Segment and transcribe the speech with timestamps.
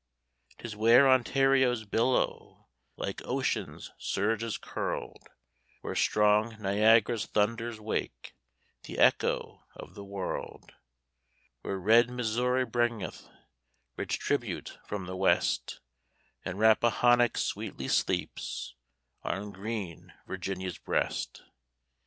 [0.57, 2.65] 'Tis where Ontario's billow
[2.97, 5.29] Like ocean's surge is curl'd;
[5.81, 8.33] Where strong Niagara's thunders wake
[8.81, 10.71] The echo of the world;
[11.61, 13.29] Where red Missouri bringeth
[13.95, 15.81] Rich tribute from the West,
[16.43, 18.73] And Rappahannock sweetly sleeps
[19.21, 21.43] On green Virginia's breast.